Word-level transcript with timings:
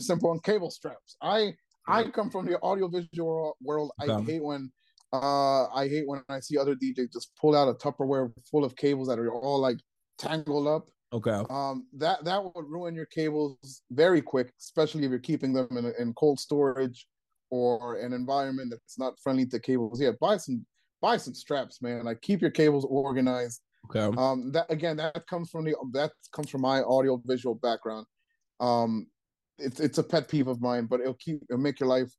Simple 0.00 0.30
on 0.30 0.40
cable 0.40 0.70
straps. 0.70 1.16
I 1.22 1.54
I 1.88 2.04
come 2.10 2.30
from 2.30 2.46
the 2.46 2.60
audiovisual 2.60 3.56
world. 3.60 3.92
I 4.00 4.06
Okay. 4.06 4.32
hate 4.32 4.42
when 4.42 4.72
uh 5.12 5.66
I 5.68 5.88
hate 5.88 6.06
when 6.08 6.22
I 6.28 6.40
see 6.40 6.56
other 6.58 6.74
DJs 6.74 7.12
just 7.12 7.32
pull 7.40 7.56
out 7.56 7.68
a 7.68 7.74
Tupperware 7.74 8.32
full 8.50 8.64
of 8.64 8.74
cables 8.76 9.08
that 9.08 9.18
are 9.18 9.32
all 9.32 9.60
like 9.60 9.78
tangled 10.18 10.66
up. 10.66 10.88
Okay. 11.12 11.42
Um, 11.50 11.86
that 11.98 12.24
that 12.24 12.42
would 12.42 12.66
ruin 12.68 12.94
your 12.94 13.06
cables 13.06 13.82
very 13.90 14.22
quick, 14.22 14.52
especially 14.58 15.04
if 15.04 15.10
you're 15.10 15.18
keeping 15.18 15.52
them 15.52 15.76
in, 15.76 15.92
in 15.98 16.14
cold 16.14 16.40
storage 16.40 17.06
or 17.50 17.96
an 18.00 18.12
environment 18.14 18.70
that's 18.70 18.98
not 18.98 19.14
friendly 19.22 19.44
to 19.46 19.60
cables. 19.60 20.00
Yeah, 20.00 20.12
buy 20.20 20.38
some 20.38 20.64
buy 21.02 21.18
some 21.18 21.34
straps, 21.34 21.82
man. 21.82 22.04
Like 22.04 22.22
keep 22.22 22.40
your 22.40 22.50
cables 22.50 22.86
organized. 22.86 23.60
Okay. 23.90 24.16
Um, 24.16 24.52
that 24.52 24.66
again, 24.70 24.96
that 24.96 25.26
comes 25.26 25.50
from 25.50 25.64
the 25.64 25.74
that 25.92 26.12
comes 26.32 26.48
from 26.48 26.62
my 26.62 26.82
audio 26.82 27.20
visual 27.26 27.54
background. 27.56 28.06
Um, 28.60 29.08
it's 29.58 29.80
it's 29.80 29.98
a 29.98 30.02
pet 30.02 30.28
peeve 30.28 30.48
of 30.48 30.60
mine, 30.60 30.86
but 30.86 31.00
it'll 31.00 31.14
keep 31.14 31.42
it'll 31.48 31.60
make 31.60 31.80
your 31.80 31.88
life 31.88 32.12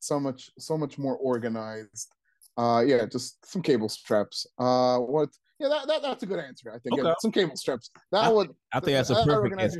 so 0.00 0.18
much 0.18 0.50
so 0.58 0.76
much 0.76 0.98
more 0.98 1.16
organized. 1.16 2.12
Uh, 2.56 2.82
yeah, 2.84 3.06
just 3.06 3.44
some 3.46 3.62
cable 3.62 3.88
straps. 3.88 4.46
Uh, 4.58 4.98
what? 4.98 5.28
Yeah, 5.60 5.68
that, 5.68 5.86
that 5.86 6.02
that's 6.02 6.22
a 6.22 6.26
good 6.26 6.40
answer. 6.40 6.72
I 6.72 6.78
think 6.78 6.96
Yeah, 6.96 7.12
some 7.20 7.32
cable 7.32 7.56
straps. 7.56 7.90
That 8.12 8.24
I 8.24 8.28
would 8.30 8.50
I 8.72 8.80
think 8.80 8.96
that's 8.96 9.10
a 9.10 9.14
that 9.14 9.24
perfect 9.24 9.52
organize 9.52 9.76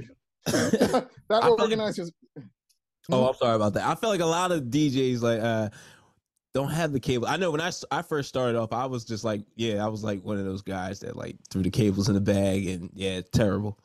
answer. 0.47 1.09
that 1.29 1.43
will 1.45 1.61
organize 1.61 1.99
your 1.99 2.09
Oh, 3.11 3.27
I'm 3.27 3.35
sorry 3.35 3.57
about 3.57 3.75
that. 3.75 3.87
I 3.87 3.95
feel 3.95 4.11
like 4.11 4.21
a 4.21 4.27
lot 4.27 4.53
of 4.53 4.65
DJs 4.65 5.23
like 5.23 5.41
uh 5.41 5.71
don't 6.55 6.71
have 6.71 6.93
the 6.93 7.01
cable. 7.01 7.27
I 7.27 7.37
know 7.37 7.51
when 7.51 7.61
I, 7.61 7.71
I 7.91 8.03
first 8.03 8.29
started 8.29 8.59
off, 8.59 8.73
I 8.73 8.87
was 8.87 9.05
just 9.05 9.23
like, 9.23 9.43
yeah, 9.55 9.85
I 9.85 9.89
was 9.89 10.03
like 10.03 10.25
one 10.25 10.39
of 10.39 10.45
those 10.45 10.63
guys 10.63 11.01
that 11.01 11.17
like 11.17 11.37
threw 11.51 11.63
the 11.63 11.71
cables 11.71 12.09
in 12.09 12.15
the 12.15 12.21
bag 12.21 12.67
and 12.67 12.91
yeah, 12.95 13.21
terrible. 13.33 13.79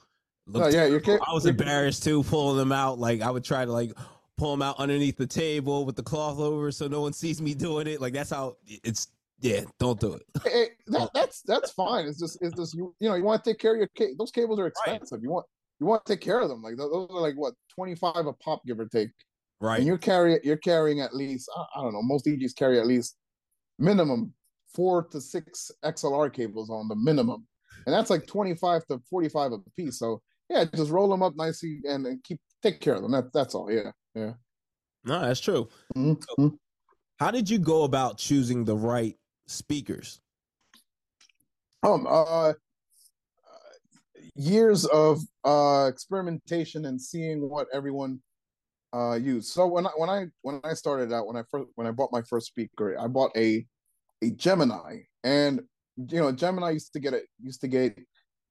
Looked 0.48 0.74
yeah, 0.74 0.86
your 0.86 1.00
terrible. 1.00 1.26
ca- 1.26 1.32
I 1.32 1.34
was 1.34 1.46
embarrassed 1.46 2.04
too, 2.04 2.24
pulling 2.24 2.58
them 2.58 2.72
out. 2.72 3.00
Like 3.00 3.22
I 3.22 3.32
would 3.32 3.44
try 3.44 3.64
to 3.64 3.72
like 3.72 3.94
pull 4.38 4.52
them 4.52 4.62
out 4.62 4.78
underneath 4.78 5.18
the 5.18 5.28
table 5.28 5.86
with 5.86 5.96
the 5.96 6.04
cloth 6.04 6.40
over 6.40 6.72
so 6.72 6.88
no 6.88 7.02
one 7.02 7.14
sees 7.14 7.42
me 7.42 7.54
doing 7.54 7.88
it. 7.88 8.02
Like 8.02 8.14
that's 8.14 8.30
how 8.30 8.58
it's. 8.68 9.08
Yeah, 9.40 9.62
don't 9.78 10.00
do 10.00 10.14
it. 10.14 10.24
Hey, 10.46 10.68
that, 10.88 11.10
that's 11.14 11.42
that's 11.42 11.72
fine. 11.72 12.06
It's 12.06 12.18
just 12.18 12.38
it's 12.42 12.56
just 12.56 12.74
you 12.76 12.96
you 13.00 13.10
know 13.10 13.16
you 13.16 13.24
want 13.24 13.44
to 13.44 13.50
take 13.50 13.60
care 13.60 13.74
of 13.74 13.78
your 13.78 13.90
ca- 13.98 14.16
those 14.18 14.32
cables 14.32 14.58
are 14.58 14.68
expensive. 14.68 15.22
You 15.22 15.30
want 15.30 15.46
you 15.80 15.86
want 15.86 16.06
to 16.06 16.14
take 16.14 16.22
care 16.22 16.40
of 16.40 16.48
them. 16.48 16.62
Like 16.62 16.78
those 16.78 17.10
are 17.10 17.20
like 17.20 17.36
what 17.36 17.54
twenty 17.74 17.96
five 17.96 18.26
a 18.26 18.34
pop, 18.34 18.66
give 18.66 18.80
or 18.80 18.86
take. 18.86 19.10
Right. 19.60 19.80
And 19.80 19.88
you're 19.88 19.98
carrying 19.98 20.40
you're 20.44 20.58
carrying 20.58 21.02
at 21.02 21.14
least 21.14 21.50
I, 21.58 21.80
I 21.80 21.84
don't 21.84 21.94
know 21.94 22.02
most 22.02 22.26
DJs 22.26 22.56
carry 22.56 22.80
at 22.80 22.88
least 22.88 23.18
minimum 23.80 24.34
four 24.74 25.04
to 25.12 25.20
six 25.20 25.72
XLR 25.84 26.32
cables 26.32 26.70
on 26.70 26.88
the 26.88 26.96
minimum, 26.96 27.46
and 27.86 27.94
that's 27.94 28.10
like 28.10 28.26
twenty 28.28 28.56
five 28.56 28.86
to 28.86 29.02
forty 29.10 29.28
five 29.28 29.52
a 29.52 29.58
piece. 29.76 30.00
So 30.00 30.22
yeah, 30.54 30.66
just 30.76 30.92
roll 30.92 31.10
them 31.10 31.24
up 31.24 31.36
nicely 31.36 31.80
and, 31.86 32.06
and 32.06 32.24
keep 32.24 32.40
take 32.62 32.80
care 32.80 32.94
of 32.94 33.02
them. 33.02 33.12
That 33.12 33.34
that's 33.34 33.56
all. 33.56 33.72
Yeah, 33.72 33.92
yeah. 34.16 34.34
No, 35.04 35.22
that's 35.22 35.40
true. 35.40 35.68
Mhm. 35.96 36.58
How 37.20 37.32
did 37.32 37.50
you 37.50 37.60
go 37.60 37.84
about 37.84 38.18
choosing 38.18 38.64
the 38.64 38.76
right 38.76 39.18
speakers? 39.48 40.20
um 41.84 42.08
uh 42.10 42.54
years 44.36 44.86
of 44.86 45.20
uh 45.44 45.86
experimentation 45.92 46.86
and 46.86 47.02
seeing 47.02 47.50
what 47.50 47.68
everyone 47.74 48.20
uh 48.94 49.16
used 49.16 49.50
so 49.52 49.68
when 49.68 49.86
i 49.86 49.90
when 49.98 50.10
i 50.10 50.26
when 50.44 50.62
i 50.64 50.74
started 50.74 51.12
out 51.12 51.28
when 51.28 51.36
i 51.36 51.44
first 51.52 51.68
when 51.76 51.86
i 51.86 51.92
bought 51.92 52.10
my 52.12 52.22
first 52.22 52.48
speaker 52.48 52.98
i 53.00 53.08
bought 53.08 53.32
a 53.36 53.66
a 54.22 54.30
gemini 54.32 55.00
and 55.26 55.62
you 55.98 56.20
know 56.20 56.32
gemini 56.32 56.72
used 56.72 56.94
to 56.94 57.00
get 57.00 57.14
it 57.14 57.26
used 57.42 57.60
to 57.60 57.68
get 57.68 58.00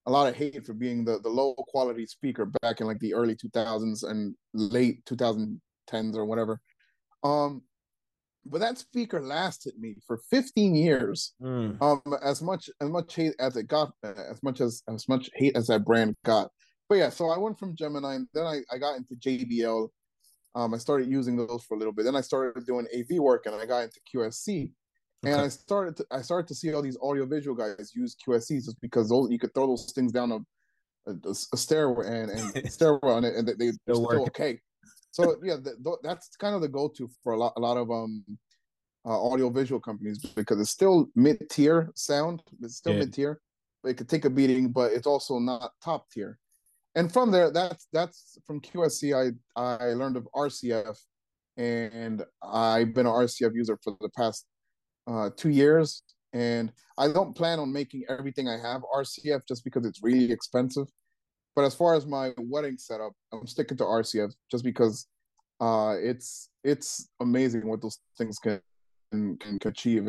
a 0.07 0.11
lot 0.11 0.29
of 0.29 0.35
hate 0.35 0.65
for 0.67 0.75
being 0.75 1.05
the 1.05 1.19
the 1.21 1.29
low 1.29 1.55
quality 1.55 2.07
speaker 2.07 2.47
back 2.63 2.81
in 2.81 2.87
like 2.87 2.99
the 2.99 3.15
early 3.15 3.37
2000s 3.37 4.09
and 4.09 4.35
late 4.53 5.05
2010s 5.05 6.17
or 6.17 6.25
whatever. 6.25 6.61
Um 7.23 7.63
but 8.45 8.59
that 8.59 8.79
speaker 8.79 9.21
lasted 9.21 9.75
me 9.79 9.95
for 10.05 10.19
15 10.31 10.75
years 10.75 11.35
Mm, 11.41 11.81
um 11.81 12.03
as 12.23 12.43
much 12.43 12.69
as 12.81 12.89
much 12.89 13.15
hate 13.15 13.35
as 13.39 13.57
it 13.57 13.69
got 13.69 13.93
as 14.03 14.43
much 14.43 14.61
as 14.61 14.83
as 14.89 15.09
much 15.09 15.31
hate 15.35 15.57
as 15.57 15.69
that 15.69 15.85
brand 15.85 16.15
got. 16.25 16.51
But 16.89 16.97
yeah 16.97 17.11
so 17.11 17.29
i 17.31 17.39
went 17.39 17.59
from 17.59 17.77
gemini 17.77 18.15
and 18.15 18.29
then 18.35 18.47
i, 18.47 18.61
I 18.73 18.79
got 18.79 18.97
into 18.97 19.15
jbl 19.15 19.89
um 20.57 20.75
i 20.75 20.79
started 20.79 21.09
using 21.09 21.37
those 21.37 21.65
for 21.67 21.75
a 21.75 21.79
little 21.79 21.93
bit. 21.93 22.05
Then 22.05 22.17
i 22.17 22.21
started 22.21 22.67
doing 22.67 22.87
av 22.93 23.19
work 23.19 23.47
and 23.47 23.55
i 23.55 23.65
got 23.67 23.85
into 23.85 24.01
qsc 24.13 24.71
and 25.25 25.41
i 25.41 25.49
started 25.49 25.97
to 25.97 26.05
i 26.11 26.21
started 26.21 26.47
to 26.49 26.55
see 26.55 26.73
all 26.73 26.83
these 26.83 26.99
audiovisual 26.99 27.55
guys 27.55 27.93
use 27.95 28.17
qscs 28.27 28.65
just 28.65 28.81
because 28.81 29.09
those 29.09 29.31
you 29.31 29.39
could 29.39 29.53
throw 29.55 29.67
those 29.67 29.93
things 29.93 30.13
down 30.13 30.33
a, 30.33 31.11
a, 31.11 31.31
a 31.31 31.57
stairway 31.57 32.07
and, 32.07 32.31
and 32.31 32.71
stairwell 32.71 33.15
on 33.15 33.25
it 33.25 33.35
and 33.35 33.47
they, 33.47 33.55
they're 33.59 33.73
Still 33.95 34.09
still 34.09 34.23
okay 34.23 34.61
so 35.11 35.37
yeah 35.43 35.57
th- 35.57 35.77
th- 35.85 35.97
that's 36.03 36.37
kind 36.37 36.55
of 36.55 36.61
the 36.61 36.69
go-to 36.69 37.09
for 37.23 37.33
a 37.35 37.39
lot 37.39 37.53
a 37.57 37.61
lot 37.61 37.77
of 37.77 37.91
um 37.91 38.25
uh, 39.05 39.31
audio 39.31 39.51
visual 39.51 39.81
companies 39.81 40.19
because 40.37 40.61
it's 40.61 40.71
still 40.71 41.09
mid 41.17 41.51
tier 41.51 41.91
sound. 41.95 42.43
It's 42.61 42.77
still 42.77 42.93
Yeah. 42.93 43.01
mid 43.01 43.13
tier. 43.13 43.41
It 43.85 43.95
could 43.95 44.09
take 44.09 44.25
a 44.25 44.31
beating, 44.31 44.71
but 44.71 44.93
it's 44.93 45.09
also 45.09 45.41
not 45.41 45.73
top 45.83 46.09
tier. 46.11 46.39
And 46.95 47.13
from 47.13 47.33
there, 47.33 47.51
that's 47.51 47.89
that's 47.93 48.39
from 48.47 48.61
QSC. 48.61 49.13
I 49.13 49.33
I 49.61 49.95
learned 49.95 50.17
of 50.17 50.29
RCF, 50.37 50.97
and 51.57 52.25
I've 52.43 52.95
been 52.95 53.07
an 53.07 53.13
RCF 53.13 53.55
user 53.55 53.77
for 53.83 53.97
the 54.01 54.11
past 54.11 54.47
uh, 55.07 55.31
two 55.37 55.51
years. 55.51 56.03
And 56.33 56.73
I 56.97 57.09
don't 57.09 57.37
plan 57.37 57.59
on 57.59 57.73
making 57.73 58.05
everything 58.09 58.49
I 58.49 58.59
have 58.59 58.83
RCF 58.95 59.43
just 59.47 59.65
because 59.65 59.85
it's 59.85 60.03
really 60.03 60.33
expensive. 60.33 60.87
But 61.55 61.65
as 61.65 61.75
far 61.75 61.95
as 61.95 62.07
my 62.07 62.33
wedding 62.39 62.79
setup, 62.79 63.13
I'm 63.33 63.47
sticking 63.47 63.77
to 63.79 63.85
RCF 63.85 64.33
just 64.51 64.65
because 64.65 65.07
uh, 65.61 65.97
it's 66.01 66.49
it's 66.65 67.09
amazing 67.21 67.67
what 67.67 67.83
those 67.83 67.99
things 68.17 68.39
can 68.39 68.61
can, 69.11 69.37
can 69.37 69.59
achieve, 69.67 70.09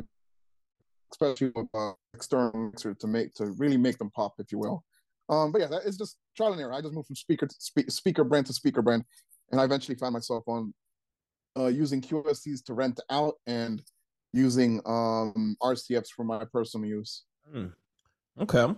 especially 1.11 1.51
with 1.53 1.67
uh, 1.73 1.91
external 2.13 2.51
mixer 2.71 2.93
to 2.93 3.07
make 3.07 3.33
to 3.35 3.47
really 3.57 3.77
make 3.77 3.97
them 3.97 4.09
pop, 4.11 4.33
if 4.39 4.51
you 4.51 4.59
will. 4.59 4.83
Um, 5.29 5.51
but 5.51 5.61
yeah, 5.61 5.67
that 5.67 5.83
is 5.83 5.97
just 5.97 6.17
trial 6.35 6.53
and 6.53 6.61
error. 6.61 6.73
I 6.73 6.81
just 6.81 6.93
moved 6.93 7.07
from 7.07 7.15
speaker 7.15 7.45
to 7.45 7.55
spe- 7.59 7.89
speaker 7.89 8.23
brand 8.23 8.45
to 8.47 8.53
speaker 8.53 8.81
brand, 8.81 9.03
and 9.51 9.59
I 9.59 9.65
eventually 9.65 9.97
found 9.97 10.13
myself 10.13 10.43
on 10.47 10.73
uh, 11.57 11.67
using 11.67 12.01
QSCs 12.01 12.63
to 12.65 12.73
rent 12.73 12.99
out 13.09 13.35
and 13.45 13.81
using 14.33 14.81
um, 14.85 15.55
RCFs 15.61 16.09
for 16.09 16.25
my 16.25 16.43
personal 16.51 16.87
use. 16.87 17.23
Hmm. 17.51 17.67
Okay. 18.39 18.73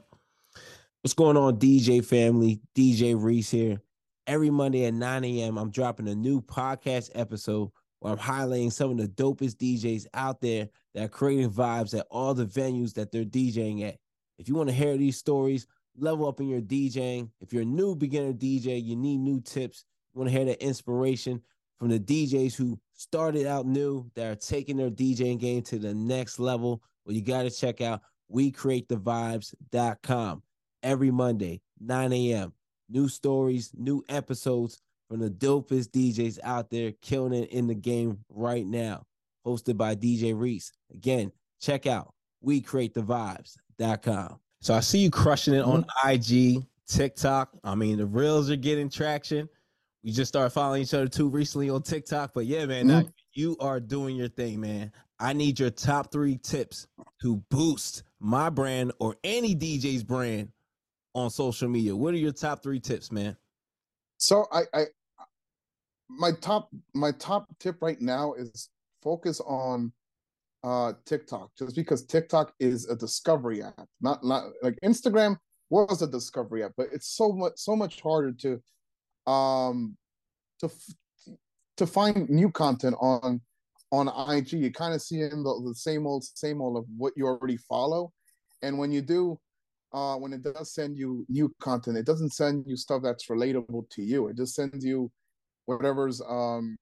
What's 1.01 1.13
going 1.13 1.37
on, 1.37 1.57
DJ 1.57 2.03
family? 2.03 2.61
DJ 2.75 3.15
Reese 3.17 3.51
here. 3.51 3.81
Every 4.27 4.49
Monday 4.49 4.85
at 4.85 4.93
9 4.93 5.23
a.m., 5.23 5.57
I'm 5.57 5.71
dropping 5.71 6.07
a 6.07 6.15
new 6.15 6.41
podcast 6.41 7.11
episode 7.15 7.71
where 7.99 8.11
I'm 8.11 8.19
highlighting 8.19 8.71
some 8.71 8.91
of 8.91 8.97
the 8.97 9.07
dopest 9.07 9.57
DJs 9.57 10.07
out 10.13 10.41
there 10.41 10.67
that 10.93 11.03
are 11.03 11.07
creating 11.09 11.51
vibes 11.51 11.97
at 11.97 12.07
all 12.09 12.33
the 12.33 12.45
venues 12.45 12.93
that 12.95 13.11
they're 13.11 13.23
DJing 13.23 13.87
at. 13.87 13.97
If 14.37 14.49
you 14.49 14.55
want 14.55 14.69
to 14.69 14.75
hear 14.75 14.97
these 14.97 15.17
stories, 15.17 15.67
level 15.97 16.27
up 16.27 16.39
in 16.39 16.49
your 16.49 16.61
DJing. 16.61 17.29
If 17.39 17.53
you're 17.53 17.61
a 17.61 17.65
new 17.65 17.95
beginner 17.95 18.33
DJ, 18.33 18.83
you 18.83 18.95
need 18.95 19.19
new 19.19 19.39
tips. 19.41 19.85
You 20.13 20.19
want 20.19 20.31
to 20.31 20.37
hear 20.37 20.45
the 20.45 20.61
inspiration 20.63 21.41
from 21.79 21.89
the 21.89 21.99
DJs 21.99 22.55
who 22.55 22.79
started 22.95 23.45
out 23.45 23.65
new 23.65 24.09
that 24.15 24.31
are 24.31 24.35
taking 24.35 24.77
their 24.77 24.89
DJing 24.89 25.39
game 25.39 25.61
to 25.63 25.77
the 25.77 25.93
next 25.93 26.39
level. 26.39 26.81
Well, 27.05 27.15
you 27.15 27.21
got 27.21 27.43
to 27.43 27.51
check 27.51 27.81
out 27.81 28.01
WeCreateTheVibes.com 28.33 30.43
every 30.81 31.11
Monday, 31.11 31.61
9 31.79 32.13
a.m. 32.13 32.53
New 32.89 33.07
stories, 33.07 33.71
new 33.75 34.03
episodes 34.09 34.81
from 35.09 35.19
the 35.19 35.29
dopest 35.29 35.89
DJs 35.89 36.39
out 36.43 36.69
there 36.69 36.91
killing 37.01 37.33
it 37.33 37.49
in 37.51 37.67
the 37.67 37.75
game 37.75 38.19
right 38.29 38.65
now. 38.65 39.03
Hosted 39.45 39.77
by 39.77 39.95
DJ 39.95 40.37
Reese. 40.37 40.71
Again, 40.91 41.31
check 41.61 41.85
out 41.85 42.13
WeCreateTheVibes.com. 42.45 44.39
So 44.61 44.73
I 44.73 44.79
see 44.79 44.99
you 44.99 45.11
crushing 45.11 45.53
it 45.53 45.63
on 45.63 45.83
mm-hmm. 45.83 46.59
IG, 46.59 46.65
TikTok. 46.87 47.51
I 47.63 47.75
mean, 47.75 47.97
the 47.97 48.07
reels 48.07 48.49
are 48.49 48.55
getting 48.55 48.89
traction. 48.89 49.47
We 50.05 50.11
just 50.11 50.29
started 50.29 50.51
following 50.51 50.83
each 50.83 50.93
other 50.93 51.07
too 51.07 51.27
recently 51.27 51.71
on 51.71 51.81
TikTok. 51.81 52.31
But 52.35 52.45
yeah, 52.45 52.67
man, 52.67 52.85
now 52.85 53.03
you 53.33 53.57
are 53.59 53.79
doing 53.79 54.15
your 54.15 54.27
thing, 54.27 54.61
man. 54.61 54.91
I 55.19 55.33
need 55.33 55.59
your 55.59 55.71
top 55.71 56.11
three 56.11 56.37
tips 56.37 56.85
to 57.23 57.37
boost 57.49 58.03
my 58.19 58.51
brand 58.51 58.91
or 58.99 59.15
any 59.23 59.55
DJ's 59.55 60.03
brand 60.03 60.49
on 61.15 61.31
social 61.31 61.67
media. 61.67 61.95
What 61.95 62.13
are 62.13 62.17
your 62.17 62.33
top 62.33 62.61
three 62.61 62.79
tips, 62.79 63.11
man? 63.11 63.35
So 64.17 64.45
I, 64.51 64.61
I 64.75 64.83
my 66.07 66.33
top 66.39 66.69
my 66.93 67.11
top 67.13 67.47
tip 67.59 67.81
right 67.81 67.99
now 67.99 68.33
is 68.33 68.69
focus 69.01 69.41
on 69.41 69.91
uh 70.63 70.93
TikTok 71.05 71.49
just 71.57 71.75
because 71.75 72.05
TikTok 72.05 72.53
is 72.59 72.87
a 72.89 72.95
discovery 72.95 73.63
app 73.63 73.87
not 74.01 74.23
not 74.23 74.51
like 74.61 74.77
Instagram 74.83 75.37
was 75.71 76.03
a 76.03 76.07
discovery 76.07 76.63
app 76.63 76.73
but 76.77 76.87
it's 76.93 77.07
so 77.07 77.31
much 77.31 77.53
so 77.55 77.75
much 77.75 78.01
harder 78.01 78.31
to 78.31 78.61
um 79.27 79.97
to 80.59 80.69
to 81.77 81.87
find 81.87 82.29
new 82.29 82.51
content 82.51 82.95
on 82.99 83.41
on 83.91 84.07
IG 84.29 84.53
you 84.53 84.71
kind 84.71 84.93
of 84.93 85.01
see 85.01 85.21
in 85.21 85.43
the, 85.43 85.61
the 85.65 85.75
same 85.75 86.07
old 86.07 86.23
same 86.23 86.61
old 86.61 86.77
of 86.77 86.85
what 86.97 87.13
you 87.15 87.25
already 87.25 87.57
follow. 87.57 88.11
And 88.61 88.77
when 88.77 88.91
you 88.91 89.01
do 89.01 89.39
uh 89.93 90.15
when 90.15 90.33
it 90.33 90.43
does 90.43 90.73
send 90.73 90.97
you 90.97 91.25
new 91.29 91.53
content 91.61 91.97
it 91.97 92.05
doesn't 92.05 92.33
send 92.33 92.65
you 92.67 92.75
stuff 92.75 93.01
that's 93.03 93.27
relatable 93.27 93.89
to 93.91 94.01
you. 94.01 94.27
It 94.27 94.37
just 94.37 94.55
sends 94.55 94.83
you 94.83 95.11
whatever's 95.65 96.21
um 96.27 96.77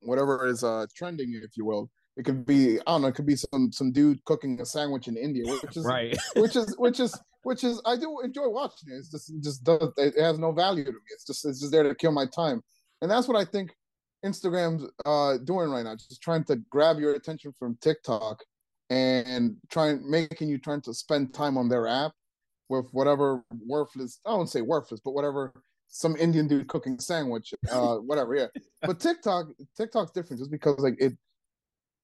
whatever 0.00 0.46
is 0.46 0.64
uh 0.64 0.86
trending 0.96 1.40
if 1.42 1.56
you 1.56 1.64
will. 1.64 1.90
It 2.16 2.24
could 2.24 2.46
be 2.46 2.78
i 2.78 2.82
don't 2.86 3.02
know 3.02 3.08
it 3.08 3.14
could 3.16 3.26
be 3.26 3.36
some 3.36 3.72
some 3.72 3.90
dude 3.90 4.24
cooking 4.24 4.60
a 4.60 4.64
sandwich 4.64 5.08
in 5.08 5.16
india 5.16 5.44
which 5.46 5.76
is 5.76 5.84
right. 5.94 6.16
which 6.36 6.54
is 6.54 6.72
which 6.78 7.00
is 7.00 7.18
which 7.44 7.64
is 7.64 7.80
i 7.86 7.96
do 7.96 8.20
enjoy 8.20 8.48
watching 8.48 8.90
it. 8.92 8.96
It's 8.96 9.10
just 9.10 9.30
it 9.30 9.42
just 9.42 9.64
does 9.64 9.92
it 9.96 10.20
has 10.20 10.38
no 10.38 10.52
value 10.52 10.84
to 10.84 10.92
me. 10.92 10.98
It's 11.12 11.24
just 11.24 11.44
it's 11.44 11.60
just 11.60 11.72
there 11.72 11.82
to 11.82 11.94
kill 11.94 12.12
my 12.12 12.26
time. 12.26 12.62
And 13.00 13.10
that's 13.10 13.28
what 13.28 13.36
i 13.36 13.44
think 13.44 13.74
instagram's 14.24 14.90
uh 15.04 15.36
doing 15.44 15.68
right 15.68 15.84
now 15.84 15.94
just 15.94 16.22
trying 16.22 16.42
to 16.42 16.56
grab 16.70 16.98
your 16.98 17.12
attention 17.12 17.52
from 17.58 17.76
tiktok 17.82 18.42
and 18.88 19.56
trying 19.70 20.00
making 20.10 20.48
you 20.48 20.56
trying 20.56 20.80
to 20.80 20.94
spend 20.94 21.34
time 21.34 21.58
on 21.58 21.68
their 21.68 21.86
app 21.86 22.12
with 22.70 22.86
whatever 22.92 23.44
worthless 23.66 24.20
i 24.24 24.30
don't 24.30 24.46
say 24.46 24.62
worthless 24.62 24.98
but 25.04 25.10
whatever 25.10 25.52
some 25.94 26.16
Indian 26.16 26.48
dude 26.48 26.66
cooking 26.66 26.98
sandwich, 26.98 27.54
uh, 27.70 27.94
whatever. 27.98 28.34
Yeah, 28.34 28.46
but 28.82 29.00
TikTok, 29.00 29.46
TikTok's 29.76 30.10
different 30.10 30.40
just 30.40 30.50
because 30.50 30.78
like 30.80 30.96
it, 30.98 31.14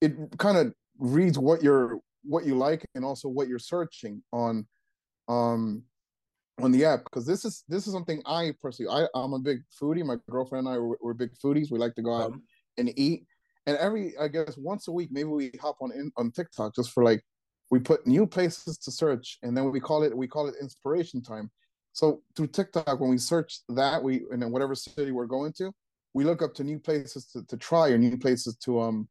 it 0.01 0.13
kind 0.39 0.57
of 0.57 0.73
reads 0.99 1.39
what 1.39 1.63
you're 1.63 1.99
what 2.23 2.45
you 2.45 2.55
like 2.55 2.87
and 2.95 3.05
also 3.05 3.29
what 3.29 3.49
you're 3.49 3.59
searching 3.59 4.23
on, 4.33 4.67
um, 5.31 5.83
on 6.61 6.73
the 6.73 6.85
app. 6.85 7.05
Because 7.05 7.27
this 7.27 7.45
is 7.45 7.65
this 7.69 7.87
is 7.87 7.93
something 7.93 8.23
I 8.27 8.53
personally 8.61 8.91
I 8.93 9.19
I'm 9.19 9.33
a 9.33 9.39
big 9.39 9.61
foodie. 9.81 10.05
My 10.05 10.17
girlfriend 10.29 10.67
and 10.67 10.77
I 10.77 10.79
we're, 10.79 10.97
we're 11.01 11.15
big 11.15 11.33
foodies. 11.43 11.71
We 11.71 11.79
like 11.79 11.95
to 11.95 12.03
go 12.03 12.15
out 12.15 12.33
um, 12.33 12.43
and 12.79 12.93
eat. 12.99 13.25
And 13.67 13.77
every 13.77 14.17
I 14.19 14.29
guess 14.29 14.57
once 14.57 14.89
a 14.89 14.93
week 14.93 15.11
maybe 15.13 15.29
we 15.29 15.53
hop 15.61 15.77
on 15.81 15.93
in 15.93 16.11
on 16.17 16.31
TikTok 16.33 16.75
just 16.75 16.91
for 16.91 17.05
like 17.05 17.23
we 17.71 17.79
put 17.79 18.07
new 18.07 18.27
places 18.27 18.79
to 18.79 18.91
search 18.91 19.39
and 19.43 19.57
then 19.57 19.71
we 19.71 19.81
call 19.81 20.03
it 20.03 20.17
we 20.17 20.27
call 20.27 20.49
it 20.49 20.57
inspiration 20.61 21.23
time 21.23 21.51
so 21.93 22.23
through 22.37 22.49
TikTok, 22.49 23.01
when 23.01 23.11
we 23.11 23.19
search 23.19 23.61
that, 23.71 24.03
we 24.03 24.23
and 24.31 24.41
then 24.41 24.53
whatever 24.53 24.75
city 24.75 25.11
we're 25.11 25.27
going 25.27 25.53
to, 25.55 25.73
we 26.15 26.25
look 26.25 26.43
up 26.43 26.55
to 26.55 26.65
new 26.65 26.79
places 26.79 27.27
to, 27.33 27.45
to 27.47 27.57
try 27.57 27.89
or 27.89 27.99
new 27.99 28.17
places 28.17 28.57
to 28.65 28.81
um 28.81 29.09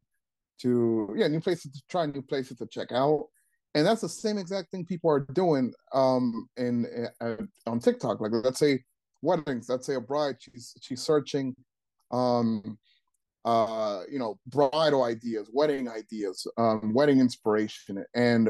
to 0.61 1.13
yeah 1.15 1.27
new 1.27 1.41
places 1.41 1.71
to 1.71 1.81
try, 1.89 2.05
new 2.05 2.21
places 2.21 2.57
to 2.57 2.67
check 2.67 2.91
out, 2.91 3.27
and 3.75 3.85
that's 3.85 4.01
the 4.01 4.09
same 4.09 4.37
exact 4.37 4.71
thing 4.71 4.85
people 4.85 5.09
are 5.09 5.27
doing 5.33 5.73
um 5.93 6.47
in 6.57 7.07
uh, 7.21 7.35
on 7.67 7.79
TikTok. 7.79 8.19
Like 8.19 8.31
let's 8.33 8.59
say 8.59 8.83
weddings, 9.21 9.69
let's 9.69 9.85
say 9.85 9.95
a 9.95 10.01
bride, 10.01 10.35
she's 10.39 10.75
she's 10.81 11.01
searching 11.01 11.55
um 12.11 12.77
uh 13.45 14.01
you 14.11 14.19
know 14.19 14.39
bridal 14.47 15.03
ideas, 15.03 15.49
wedding 15.53 15.87
ideas, 15.89 16.45
um 16.57 16.93
wedding 16.93 17.19
inspiration, 17.19 18.03
and 18.13 18.49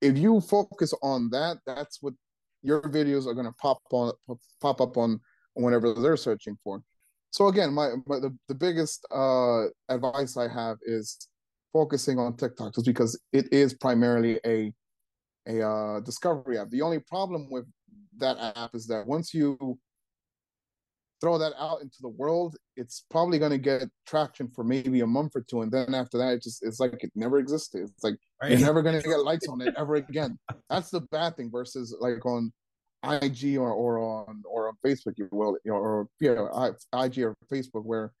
if 0.00 0.18
you 0.18 0.40
focus 0.40 0.92
on 1.02 1.30
that, 1.30 1.58
that's 1.66 2.02
what 2.02 2.14
your 2.62 2.82
videos 2.82 3.26
are 3.26 3.34
going 3.34 3.46
to 3.46 3.52
pop 3.52 3.78
on 3.90 4.12
pop 4.60 4.80
up 4.80 4.96
on 4.96 5.20
whenever 5.54 5.94
they're 5.94 6.16
searching 6.16 6.56
for. 6.62 6.82
So 7.30 7.48
again, 7.48 7.72
my, 7.72 7.90
my 8.06 8.20
the, 8.20 8.36
the 8.48 8.54
biggest 8.54 9.06
uh, 9.10 9.64
advice 9.88 10.36
I 10.36 10.46
have 10.46 10.78
is 10.82 11.28
focusing 11.74 12.18
on 12.18 12.36
TikTok 12.36 12.74
just 12.74 12.86
because 12.86 13.20
it 13.32 13.52
is 13.52 13.74
primarily 13.74 14.40
a 14.46 14.72
a 15.46 15.60
uh, 15.60 16.00
discovery 16.00 16.58
app. 16.58 16.70
The 16.70 16.80
only 16.80 17.00
problem 17.00 17.50
with 17.50 17.66
that 18.16 18.38
app 18.56 18.74
is 18.74 18.86
that 18.86 19.06
once 19.06 19.34
you 19.34 19.78
throw 21.20 21.36
that 21.36 21.52
out 21.58 21.82
into 21.82 21.98
the 22.00 22.08
world, 22.08 22.56
it's 22.76 23.04
probably 23.10 23.38
going 23.38 23.50
to 23.50 23.58
get 23.58 23.82
traction 24.06 24.48
for 24.54 24.64
maybe 24.64 25.00
a 25.00 25.06
month 25.06 25.32
or 25.34 25.42
two, 25.42 25.60
and 25.60 25.70
then 25.70 25.94
after 25.94 26.16
that, 26.16 26.32
it 26.32 26.42
just 26.42 26.64
it's 26.64 26.80
like 26.80 27.02
it 27.04 27.12
never 27.14 27.38
existed. 27.38 27.82
It's 27.82 28.04
like 28.04 28.16
right. 28.42 28.52
you're 28.52 28.60
never 28.60 28.80
going 28.80 29.00
to 29.00 29.06
get 29.06 29.20
likes 29.20 29.48
on 29.48 29.60
it 29.60 29.74
ever 29.76 29.96
again. 29.96 30.38
That's 30.70 30.90
the 30.90 31.02
bad 31.12 31.36
thing. 31.36 31.50
Versus 31.50 31.94
like 32.00 32.24
on 32.24 32.52
IG 33.02 33.58
or, 33.58 33.70
or 33.70 33.98
on 33.98 34.42
or 34.48 34.68
on 34.68 34.74
Facebook, 34.84 35.14
you 35.16 35.28
will, 35.30 35.58
you 35.64 35.72
know, 35.72 35.78
or 35.78 36.08
yeah, 36.20 36.70
IG 36.94 37.18
or 37.18 37.36
Facebook, 37.52 37.84
where 37.84 38.12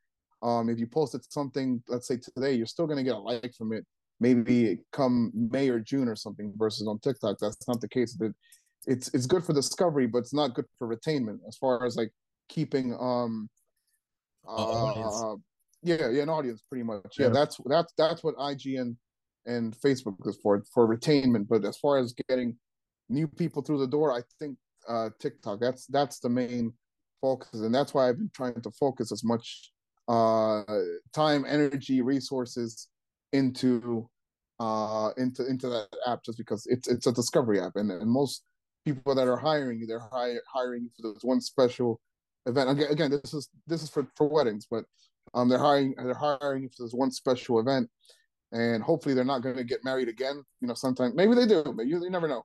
um 0.44 0.68
if 0.68 0.78
you 0.78 0.86
posted 0.86 1.22
something, 1.32 1.82
let's 1.88 2.06
say 2.06 2.18
today, 2.18 2.52
you're 2.52 2.66
still 2.66 2.86
going 2.86 2.98
to 2.98 3.02
get 3.02 3.16
a 3.16 3.18
like 3.18 3.54
from 3.56 3.72
it. 3.72 3.84
Maybe 4.20 4.78
come 4.92 5.32
May 5.34 5.68
or 5.70 5.80
June 5.80 6.08
or 6.08 6.14
something. 6.14 6.52
Versus 6.56 6.86
on 6.86 7.00
TikTok, 7.00 7.38
that's 7.40 7.66
not 7.66 7.80
the 7.80 7.88
case. 7.88 8.14
That 8.18 8.32
it's 8.86 9.08
it's 9.14 9.26
good 9.26 9.42
for 9.42 9.52
discovery, 9.52 10.06
but 10.06 10.18
it's 10.18 10.34
not 10.34 10.54
good 10.54 10.66
for 10.78 10.86
retainment 10.94 11.38
as 11.48 11.56
far 11.56 11.84
as 11.84 11.96
like 11.96 12.10
keeping 12.48 12.94
um 13.00 13.48
uh, 14.46 15.34
yeah 15.82 16.08
yeah 16.10 16.22
an 16.22 16.28
audience 16.28 16.62
pretty 16.68 16.84
much 16.84 17.00
yeah, 17.18 17.26
yeah 17.26 17.32
that's 17.32 17.58
that's 17.66 17.92
that's 17.96 18.22
what 18.22 18.34
IG 18.38 18.74
and 18.74 18.96
and 19.46 19.76
Facebook 19.80 20.16
is 20.26 20.38
for 20.42 20.62
for 20.72 20.86
retainment 20.86 21.46
but 21.48 21.64
as 21.64 21.78
far 21.78 21.98
as 21.98 22.14
getting 22.28 22.56
new 23.08 23.26
people 23.26 23.62
through 23.62 23.78
the 23.78 23.86
door 23.86 24.12
I 24.12 24.20
think 24.38 24.56
uh 24.88 25.10
TikTok 25.18 25.60
that's 25.60 25.86
that's 25.86 26.18
the 26.18 26.28
main 26.28 26.72
focus 27.20 27.60
and 27.60 27.74
that's 27.74 27.94
why 27.94 28.08
I've 28.08 28.18
been 28.18 28.30
trying 28.34 28.60
to 28.60 28.70
focus 28.72 29.12
as 29.12 29.24
much 29.24 29.70
uh 30.08 30.62
time 31.14 31.44
energy 31.48 32.02
resources 32.02 32.88
into 33.32 34.08
uh 34.60 35.10
into 35.16 35.46
into 35.48 35.68
that 35.68 35.88
app 36.06 36.22
just 36.24 36.38
because 36.38 36.66
it's 36.66 36.88
it's 36.88 37.06
a 37.06 37.12
discovery 37.12 37.60
app 37.60 37.72
and, 37.76 37.90
and 37.90 38.10
most 38.10 38.42
people 38.84 39.14
that 39.14 39.26
are 39.26 39.36
hiring 39.36 39.78
you 39.78 39.86
they're 39.86 40.08
hire, 40.12 40.40
hiring 40.52 40.88
for 40.94 41.12
this 41.12 41.22
one 41.22 41.40
special 41.40 42.00
event. 42.46 42.70
Again, 42.70 42.90
again, 42.90 43.10
this 43.10 43.34
is 43.34 43.48
this 43.66 43.82
is 43.82 43.90
for 43.90 44.06
for 44.16 44.28
weddings, 44.28 44.66
but 44.70 44.84
um, 45.32 45.48
they're 45.48 45.58
hiring 45.58 45.94
they're 45.96 46.14
hiring 46.14 46.68
for 46.68 46.84
this 46.84 46.92
one 46.92 47.10
special 47.10 47.60
event, 47.60 47.88
and 48.52 48.82
hopefully 48.82 49.14
they're 49.14 49.24
not 49.24 49.42
going 49.42 49.56
to 49.56 49.64
get 49.64 49.84
married 49.84 50.08
again. 50.08 50.42
You 50.60 50.68
know, 50.68 50.74
sometimes 50.74 51.14
maybe 51.14 51.34
they 51.34 51.46
do, 51.46 51.62
but 51.76 51.86
you, 51.86 52.02
you 52.02 52.10
never 52.10 52.28
know. 52.28 52.44